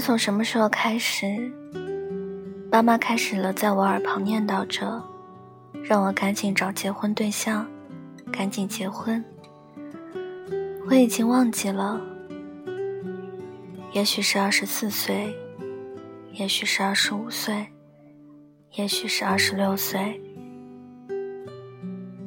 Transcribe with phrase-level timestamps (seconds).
[0.00, 1.26] 从什么时候开始，
[2.70, 5.02] 爸妈开始了在我耳旁念叨着，
[5.84, 7.66] 让我赶紧找结婚对象，
[8.32, 9.22] 赶紧结婚。
[10.88, 12.00] 我已经忘记了，
[13.92, 15.34] 也许是二十四岁，
[16.32, 17.66] 也许是二十五岁，
[18.72, 20.20] 也许是二十六岁，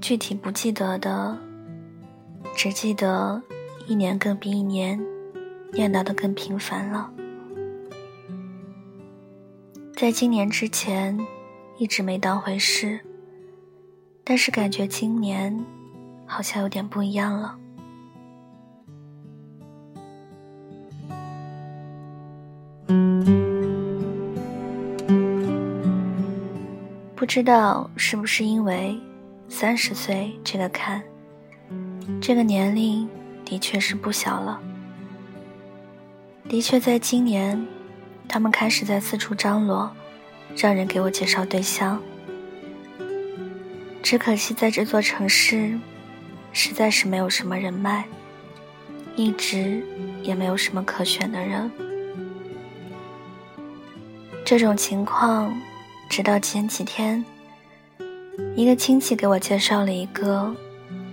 [0.00, 1.36] 具体不记得的，
[2.54, 3.42] 只记得
[3.86, 4.98] 一年更比一年
[5.72, 7.10] 念叨的更频繁了。
[9.96, 11.18] 在今年之前，
[11.78, 13.00] 一直没当回事，
[14.22, 15.58] 但是感觉今年
[16.26, 17.58] 好像有点不一样了。
[27.14, 29.00] 不知道是不是因为
[29.48, 31.02] 三十岁这个坎，
[32.20, 33.08] 这个年龄
[33.46, 34.60] 的确是不小了，
[36.46, 37.66] 的确在今年。
[38.28, 39.90] 他们开始在四处张罗，
[40.56, 42.00] 让人给我介绍对象。
[44.02, 45.78] 只可惜在这座城市，
[46.52, 48.04] 实在是没有什么人脉，
[49.16, 49.82] 一直
[50.22, 51.70] 也没有什么可选的人。
[54.44, 55.52] 这种情况，
[56.08, 57.24] 直到前几天，
[58.54, 60.54] 一个亲戚给我介绍了一个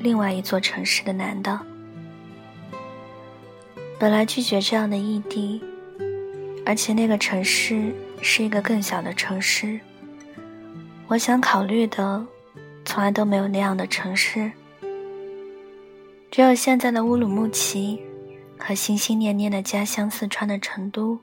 [0.00, 1.58] 另外一座城市的男的。
[3.98, 5.62] 本来拒绝这样的异地。
[6.64, 9.80] 而且那个城市是一个更小的城市。
[11.08, 12.24] 我想考虑的，
[12.84, 14.50] 从来都没有那样的城市，
[16.30, 18.00] 只有现在的乌鲁木齐
[18.58, 21.18] 和心心念念的家乡四川的成都。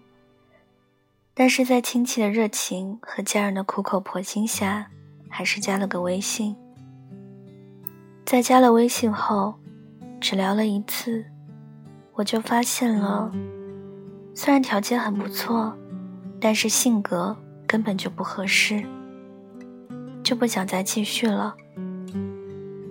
[1.33, 4.91] 但是在亲戚的热情和家人的苦口婆心下，
[5.29, 6.55] 还是加了个微信。
[8.25, 9.55] 在加了微信后，
[10.19, 11.25] 只聊了一次，
[12.13, 13.31] 我就发现了。
[14.41, 15.77] 虽然条件很不错，
[16.39, 17.35] 但是性格
[17.67, 18.81] 根本就不合适，
[20.23, 21.53] 就不想再继续了。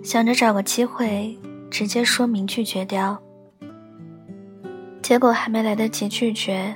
[0.03, 1.35] 想着找个机会
[1.71, 3.19] 直接说明拒绝掉，
[5.01, 6.75] 结果还没来得及拒绝，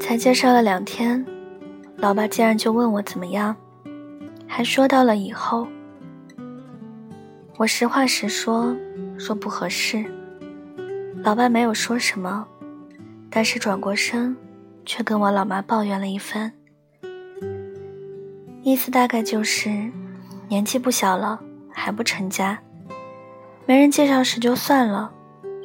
[0.00, 1.22] 才介绍了两天，
[1.98, 3.54] 老爸竟然就问我怎么样，
[4.46, 5.68] 还说到了以后。
[7.58, 8.74] 我实话实说，
[9.18, 10.02] 说不合适，
[11.22, 12.48] 老爸没有说什么。
[13.30, 14.36] 但是转过身，
[14.84, 16.52] 却跟我老妈抱怨了一番，
[18.62, 19.90] 意思大概就是
[20.48, 22.58] 年纪不小了还不成家，
[23.66, 25.12] 没人介绍时就算了，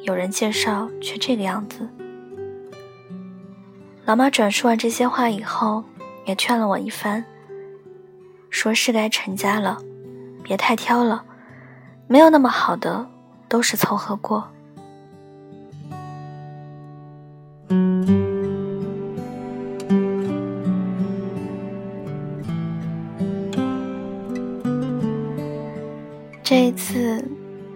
[0.02, 1.88] 有人介绍却这个样子。
[4.04, 5.84] 老妈转述完这些话以后，
[6.26, 7.24] 也劝了我一番，
[8.50, 9.78] 说是该成家了，
[10.42, 11.24] 别太挑了，
[12.08, 13.08] 没有那么好的，
[13.48, 14.46] 都是凑合过。
[26.52, 27.26] 这一次，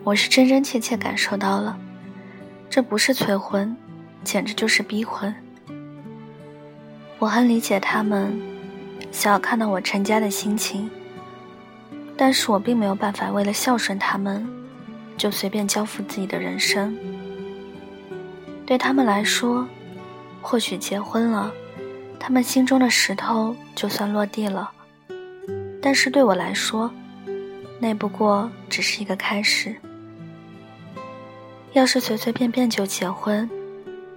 [0.05, 1.79] 我是真真切切感受到了，
[2.69, 3.75] 这不是催婚，
[4.23, 5.35] 简直就是逼婚。
[7.19, 8.39] 我很理解他们
[9.11, 10.91] 想要看到我成家的心情，
[12.19, 14.47] 但是我并没有办法为了孝顺他们，
[15.17, 16.95] 就随便交付自己的人生。
[18.67, 19.67] 对他们来说，
[20.43, 21.51] 或许结婚了，
[22.21, 24.71] 他们心中的石头就算落地了，
[25.81, 26.91] 但是对我来说，
[27.79, 29.75] 那不过只是一个开始。
[31.73, 33.49] 要是随随便便就结婚，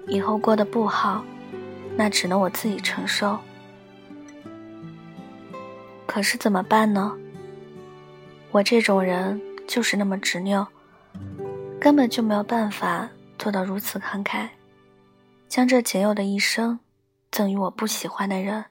[0.08, 1.24] 以后过得不好，
[1.98, 3.38] 那只能我自己承受。
[6.06, 7.16] 可是怎么办呢？
[8.52, 10.66] 我这种人就是那么执拗，
[11.80, 14.48] 根本就没有办法做到如此慷慨，
[15.48, 16.80] 将这仅有的一生
[17.30, 18.66] 赠予我不喜欢的人。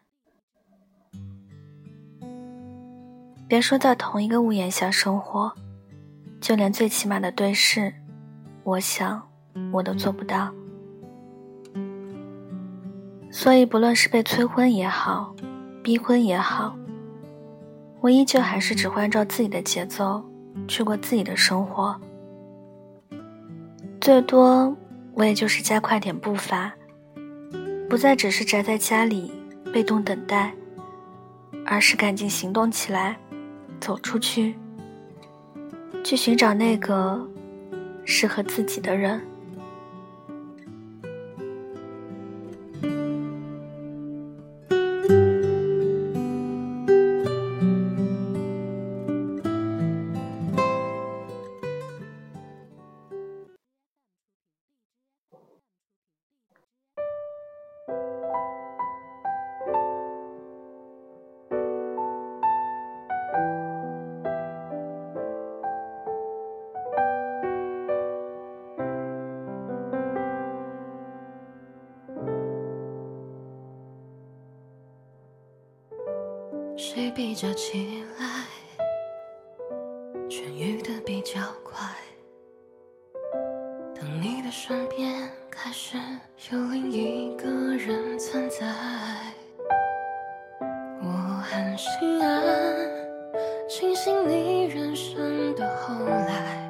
[3.49, 5.51] 别说在同一个屋檐下生活，
[6.39, 7.95] 就连最起码的对视，
[8.63, 9.23] 我想
[9.73, 10.53] 我都做不到。
[13.31, 15.35] 所以，不论是被催婚也好，
[15.83, 16.77] 逼婚也好，
[18.01, 20.23] 我依旧还是只会按照自己的节奏
[20.67, 21.99] 去过自己的生活。
[23.99, 24.77] 最多，
[25.15, 26.71] 我也就是加快点步伐，
[27.89, 29.33] 不再只是宅在家里
[29.73, 30.53] 被动等待，
[31.65, 33.19] 而是赶紧行动起来。
[33.81, 34.55] 走出去，
[36.05, 37.21] 去寻找那个
[38.05, 39.21] 适合自己的人。
[76.99, 78.27] 谁比较起来
[80.29, 81.87] 痊愈的比较快？
[83.95, 85.97] 当你的身边开始
[86.51, 88.67] 有另一个人存在，
[91.01, 91.09] 我
[91.49, 92.43] 很心安，
[93.69, 96.69] 庆幸你人生的后来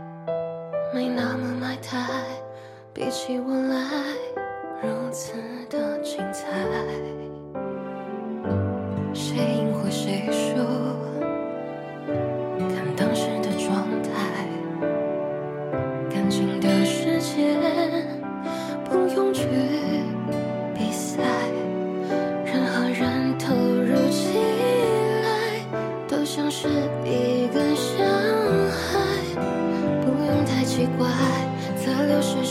[0.93, 2.07] 没那么埋汰，
[2.93, 4.13] 比起我来
[4.83, 5.33] 如此
[5.71, 5.88] 的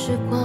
[0.08, 0.40] 时光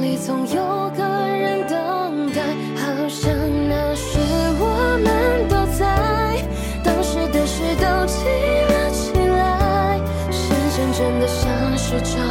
[0.00, 2.40] 里总有个人等待，
[2.76, 3.34] 好像
[3.68, 4.16] 那时
[4.60, 6.40] 我们都在，
[6.84, 8.22] 当时的事都记
[8.70, 9.98] 了起来，
[10.30, 12.24] 时间真的像是长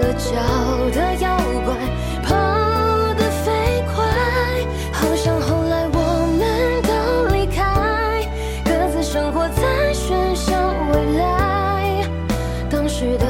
[0.00, 0.34] 了脚
[0.90, 1.76] 的妖怪，
[2.24, 2.34] 跑
[3.14, 3.52] 得飞
[3.94, 4.02] 快，
[4.90, 5.96] 好像后来我
[6.40, 6.92] 们都
[7.36, 8.26] 离开，
[8.64, 10.50] 各自生活在喧嚣
[10.92, 12.04] 未来，
[12.68, 13.26] 当时的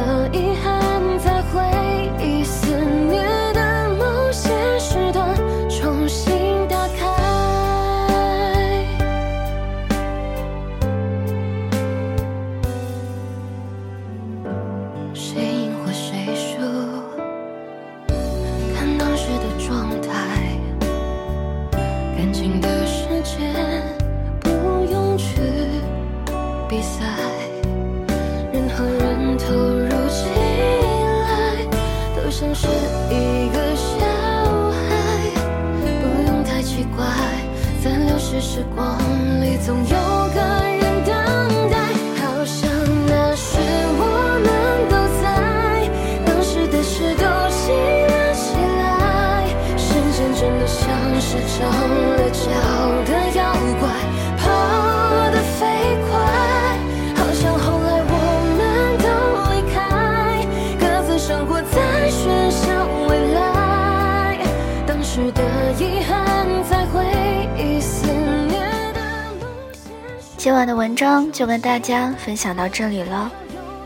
[70.42, 73.30] 今晚的文章就跟大家分享到这里了，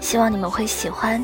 [0.01, 1.23] 希望你们会喜欢。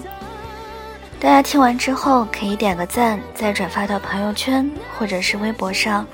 [1.19, 6.07] 大家听完之后可以点个赞，再转发到朋友圈或者是微博上，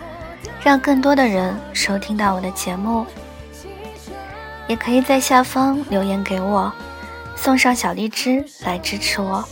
[0.62, 3.04] 让更多的人收听到我的节目。
[4.68, 6.72] 也可以在下方留言给我，
[7.34, 9.44] 送上小荔枝来支持我。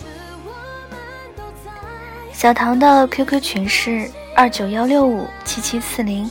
[2.32, 6.30] 小唐的 QQ 群是二九幺六五七七四零，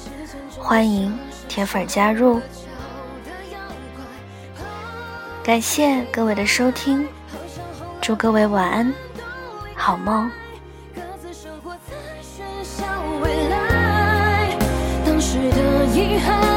[0.57, 1.13] 欢迎
[1.49, 2.39] 铁粉加入。
[5.45, 7.07] 感谢各位的收听，
[8.01, 8.91] 祝各位晚安，
[9.75, 10.27] 好梦。
[11.35, 14.57] 生活未来，
[15.05, 16.54] 当时的遗憾。